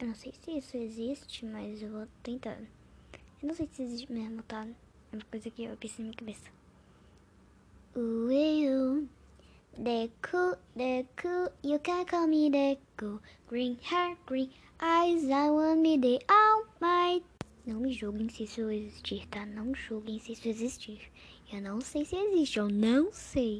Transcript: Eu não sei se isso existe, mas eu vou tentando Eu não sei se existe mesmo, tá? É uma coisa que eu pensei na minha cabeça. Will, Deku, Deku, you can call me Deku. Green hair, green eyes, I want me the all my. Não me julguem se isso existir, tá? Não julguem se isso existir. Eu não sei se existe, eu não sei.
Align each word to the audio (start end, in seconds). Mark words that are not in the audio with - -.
Eu 0.00 0.06
não 0.06 0.14
sei 0.14 0.32
se 0.32 0.56
isso 0.56 0.78
existe, 0.78 1.44
mas 1.44 1.82
eu 1.82 1.90
vou 1.90 2.06
tentando 2.22 2.66
Eu 3.42 3.48
não 3.48 3.54
sei 3.54 3.68
se 3.70 3.82
existe 3.82 4.10
mesmo, 4.10 4.42
tá? 4.44 4.66
É 5.12 5.16
uma 5.16 5.24
coisa 5.30 5.50
que 5.50 5.64
eu 5.64 5.76
pensei 5.76 6.02
na 6.02 6.08
minha 6.08 6.16
cabeça. 6.16 6.50
Will, 7.94 9.06
Deku, 9.76 10.56
Deku, 10.74 11.52
you 11.62 11.78
can 11.80 12.06
call 12.06 12.26
me 12.26 12.48
Deku. 12.48 13.20
Green 13.46 13.76
hair, 13.82 14.16
green 14.26 14.50
eyes, 14.80 15.24
I 15.24 15.50
want 15.50 15.80
me 15.80 15.98
the 15.98 16.24
all 16.32 16.64
my. 16.80 17.22
Não 17.66 17.80
me 17.80 17.92
julguem 17.92 18.30
se 18.30 18.44
isso 18.44 18.70
existir, 18.70 19.26
tá? 19.28 19.44
Não 19.44 19.74
julguem 19.74 20.18
se 20.18 20.32
isso 20.32 20.48
existir. 20.48 21.12
Eu 21.52 21.60
não 21.60 21.78
sei 21.82 22.06
se 22.06 22.16
existe, 22.16 22.58
eu 22.58 22.70
não 22.70 23.12
sei. 23.12 23.58